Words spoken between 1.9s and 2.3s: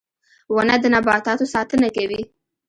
کوي.